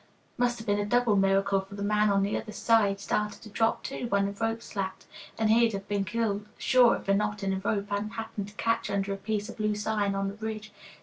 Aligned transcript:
]"Must 0.39 0.57
have 0.57 0.65
been 0.65 0.79
a 0.79 0.85
double 0.87 1.15
miracle, 1.15 1.61
for 1.61 1.75
the 1.75 1.83
man 1.83 2.09
on 2.09 2.23
the 2.23 2.35
other 2.35 2.51
side 2.51 2.99
started 2.99 3.39
to 3.43 3.49
drop, 3.49 3.83
too, 3.83 4.07
when 4.09 4.25
the 4.25 4.31
rope 4.31 4.63
slacked, 4.63 5.05
and 5.37 5.51
he'd 5.51 5.73
have 5.73 5.87
been 5.87 6.05
killed 6.05 6.47
sure 6.57 6.95
if 6.95 7.07
a 7.07 7.13
knot 7.13 7.43
in 7.43 7.51
the 7.51 7.57
rope 7.57 7.91
hadn't 7.91 8.09
happened 8.13 8.47
to 8.47 8.55
catch 8.55 8.89
under 8.89 9.13
a 9.13 9.17
piece 9.17 9.47
of 9.47 9.59
loose 9.59 9.85
iron 9.85 10.15
on 10.15 10.27
the 10.29 10.33
ridge. 10.33 10.71